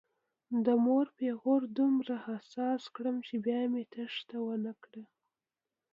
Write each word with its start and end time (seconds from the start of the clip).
د 0.65 0.67
مور 0.85 1.05
پیغور 1.19 1.61
دومره 1.79 2.15
حساس 2.25 2.83
کړم 2.95 3.17
چې 3.27 3.35
بیا 3.45 3.61
مې 3.71 3.83
تېښته 3.93 4.37
ونه 4.45 4.73
کړه. 4.83 5.03